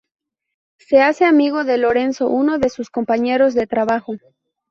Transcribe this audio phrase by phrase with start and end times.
[0.79, 4.15] Se hace amigo de Lorenzo, uno de sus compañeros de trabajo.